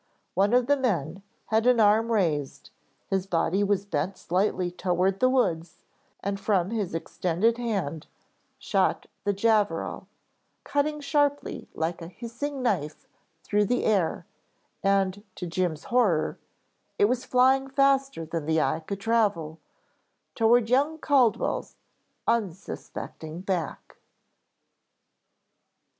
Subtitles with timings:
[0.33, 2.71] One of the men had an arm raised,
[3.11, 5.83] his body was bent slightly toward the woods,
[6.23, 8.07] and from his extended hand
[8.57, 10.07] shot the javeral,
[10.63, 13.07] cutting sharply like a hissing knife
[13.43, 14.25] through the air,
[14.81, 16.39] and to Jim's horror,
[16.97, 19.59] it was flying faster than the eye could travel,
[20.33, 21.75] toward young Caldwell's
[22.27, 23.97] unsuspecting back.